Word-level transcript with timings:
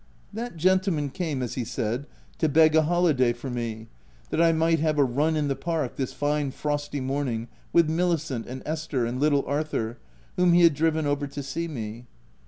That 0.33 0.57
gentleman 0.57 1.11
came, 1.11 1.43
as 1.43 1.53
he 1.53 1.63
said, 1.63 2.07
to 2.39 2.49
beg 2.49 2.75
a 2.75 2.81
holiday 2.81 3.33
for 3.33 3.51
me, 3.51 3.87
that 4.31 4.41
I 4.41 4.51
might 4.51 4.79
have 4.79 4.97
a 4.97 5.03
run 5.03 5.35
in 5.35 5.47
the 5.47 5.55
park, 5.55 5.95
this 5.95 6.11
fine, 6.11 6.49
frosty 6.49 6.99
morning, 6.99 7.49
with 7.71 7.87
Milicent, 7.87 8.47
and 8.47 8.63
Esther, 8.65 9.05
and 9.05 9.19
little 9.19 9.45
Arthur, 9.45 9.99
whom 10.37 10.53
he 10.53 10.63
had 10.63 10.73
driven 10.73 11.05
over 11.05 11.27
to 11.27 11.43
see 11.43 11.67
me. 11.67 12.05